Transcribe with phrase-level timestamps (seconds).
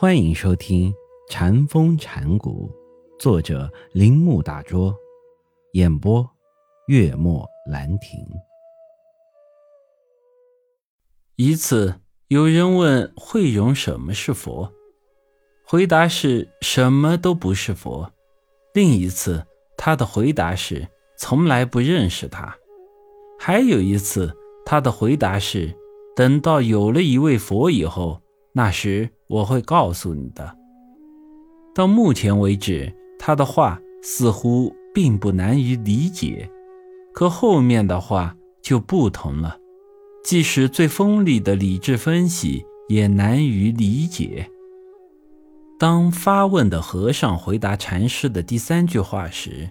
[0.00, 0.92] 欢迎收听
[1.28, 2.70] 《禅风禅谷，
[3.18, 4.94] 作者铃木大拙，
[5.72, 6.24] 演播
[6.86, 8.24] 月末兰亭。
[11.34, 11.92] 一次，
[12.28, 14.72] 有人问慧荣什么是佛，
[15.64, 18.08] 回答是什么都不是佛。
[18.74, 19.44] 另一次，
[19.76, 20.86] 他的回答是
[21.18, 22.56] 从来不认识他。
[23.36, 24.32] 还有一次，
[24.64, 25.74] 他的回答是
[26.14, 28.22] 等到有了一位佛以后。
[28.58, 30.56] 那时我会告诉你的。
[31.72, 36.50] 到目前为止，他的话似乎并不难于理解，
[37.14, 39.56] 可后面的话就不同了。
[40.24, 44.50] 即使最锋利的理智分析也难于理解。
[45.78, 49.70] 当发问的和尚回答禅师的第三句话时，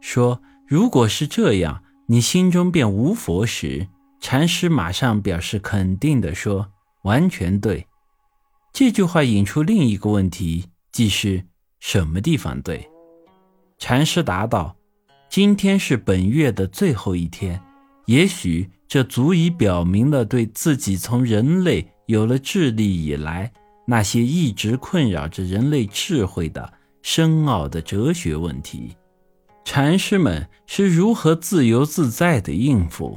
[0.00, 3.86] 说：“如果是这样，你心中便无佛时，
[4.18, 6.68] 禅师马上表示肯定地说
[7.04, 7.86] ：“完全对。”
[8.74, 11.44] 这句话引出另一个问题，即是
[11.78, 12.84] 什么地方对？
[13.78, 14.74] 禅师答道
[15.30, 17.62] ：“今天是本月的最后一天，
[18.06, 23.52] 也许这足以表明了对自己从人类有了智力以来，
[23.86, 28.96] 那些一直困扰着人类智慧的深奥的哲学问题。
[29.64, 33.16] 禅师们是如何自由自在的应付？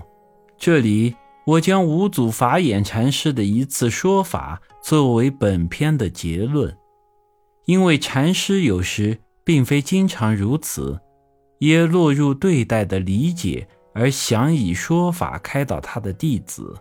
[0.60, 1.16] 这里。”
[1.48, 6.78] 我将五祖法眼禅师的一次说法作为本篇的结论，
[7.64, 11.00] 因为禅师有时并非经常如此，
[11.60, 16.76] 也落入对待的理解而想以说法开导他的弟子。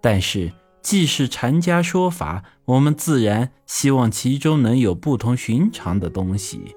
[0.00, 6.72] 但是，既是禅家说法，我们自然希望其中能有不同寻常的东西。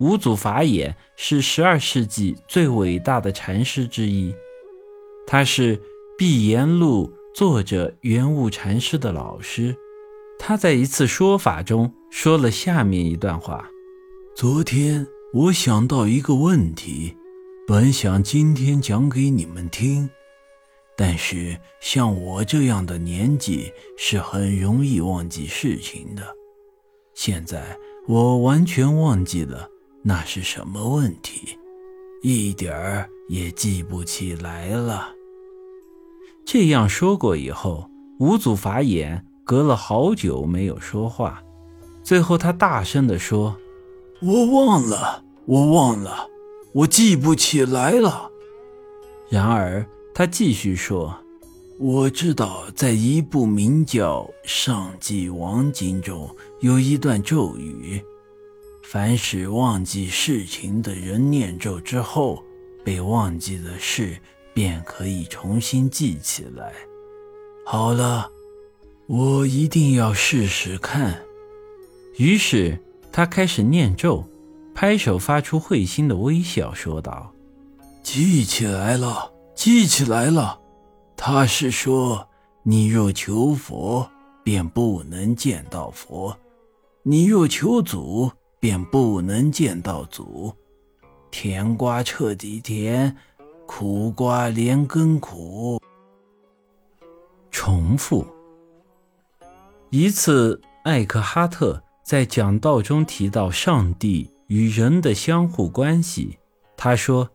[0.00, 4.34] 五祖法眼是十二世纪最伟大的禅师之一，
[5.24, 5.80] 他是。
[6.18, 9.76] 碧岩录作者圆悟禅师的老师，
[10.36, 13.70] 他在一次说法中说了下面一段话：
[14.34, 17.16] 昨天我想到一个问题，
[17.68, 20.10] 本想今天讲给你们听，
[20.96, 26.24] 但是像我这样的年纪是很容易忘记事情的。
[27.14, 27.78] 现在
[28.08, 29.70] 我完全忘记了
[30.02, 31.56] 那是什么问题，
[32.22, 35.14] 一点儿也记不起来了。
[36.50, 41.42] 这样说过以后，五祖法眼隔了好久没有说话。
[42.02, 43.54] 最后，他大声地说
[44.22, 46.26] ：“我忘了，我忘了，
[46.72, 48.30] 我记不起来了。”
[49.28, 51.14] 然而，他继续说
[51.78, 58.02] ：“我知道，在一部名叫《上记王经》中有一段咒语，
[58.82, 62.42] 凡是忘记事情的人念咒之后，
[62.82, 64.16] 被忘记的事。”
[64.58, 66.72] 便可以重新记起来。
[67.64, 68.28] 好了，
[69.06, 71.22] 我一定要试试看。
[72.16, 72.76] 于是
[73.12, 74.24] 他开始念咒，
[74.74, 77.32] 拍手发出会心的微笑，说道
[78.02, 80.58] ：“记起来了，记起来了。
[81.16, 82.28] 他是说，
[82.64, 84.10] 你若求佛，
[84.42, 86.36] 便不能见到佛；
[87.04, 90.52] 你若求祖，便不能见到祖。
[91.30, 93.16] 甜瓜彻底甜。”
[93.68, 95.78] 苦瓜连根苦。
[97.50, 98.26] 重复。
[99.90, 106.38] 一次，艾克哈特在讲道中提到上帝与人的相互关系。
[106.78, 107.28] 他说：“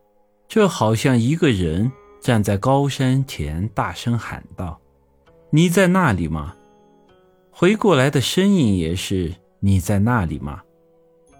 [0.50, 4.82] 这好像一个人站在高山前，大声喊道
[5.52, 6.56] ：‘你在那里吗？’
[7.54, 10.64] 回过来的声音也是：‘你在那里吗？’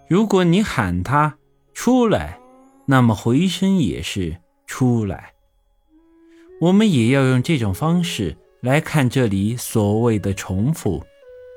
[0.08, 1.40] 如果你喊他
[1.74, 2.40] 出来，
[2.86, 5.34] 那么回声也是。”出来，
[6.62, 11.03] 我们也要用这种方式来看这里所谓的重复。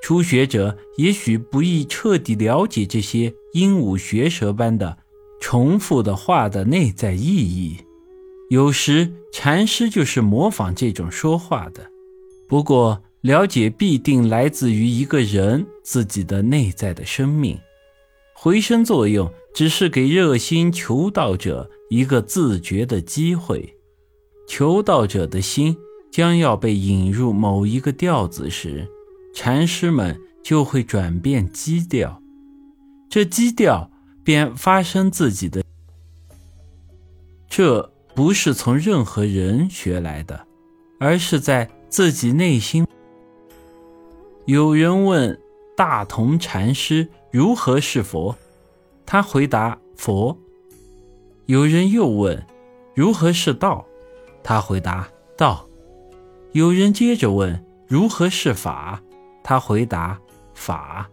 [0.03, 4.99] 初学者也许不易彻底了解这些鹦鹉学舌般的
[5.41, 7.78] 重复的话的内在意义。
[8.50, 11.91] 有时禅师就是模仿这种说话的。
[12.49, 17.59] 不过，了解必定来自于一个人自己的内在的生命。
[18.33, 21.71] 回声作用只是给热心求道者。
[21.89, 23.77] 一个自觉的机会，
[24.49, 25.77] 求道者的心
[26.11, 28.89] 将要被引入某一个调子时，
[29.33, 32.21] 禅师们就会转变基调，
[33.09, 33.89] 这基调
[34.25, 35.63] 便发生自己的。
[37.49, 40.45] 这不是从任何人学来的，
[40.99, 42.85] 而是在自己内心。
[44.47, 45.39] 有人问
[45.77, 48.37] 大同禅师如何是佛，
[49.07, 50.37] 他回答佛。
[51.47, 52.45] 有人又问
[52.95, 53.87] ：“如何是道？”
[54.43, 55.09] 他回答
[55.39, 55.67] ：“道。”
[56.53, 59.03] 有人接着问：“如何是法？”
[59.45, 60.19] 他回答
[60.55, 61.09] ：“法。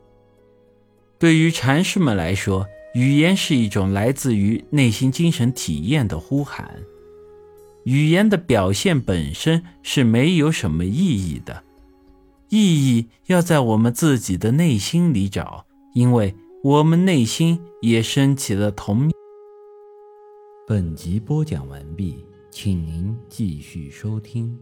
[1.19, 6.81] 对于禅师们来说，语言是一种来自于内心精神体验的呼喊。
[7.83, 11.63] 语言的表现本身是没有什么意义的，
[12.49, 19.11] 意义要在我们自己的内心里找，因为我们内心也升起了同。
[20.65, 24.57] 本集播讲完毕，请您继续收听。